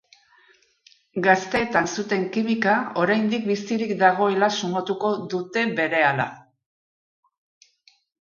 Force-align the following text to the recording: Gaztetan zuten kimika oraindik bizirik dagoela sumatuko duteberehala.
Gaztetan 1.25 1.89
zuten 1.99 2.23
kimika 2.37 2.73
oraindik 3.01 3.45
bizirik 3.49 3.93
dagoela 3.99 4.49
sumatuko 4.61 5.13
duteberehala. 5.35 6.27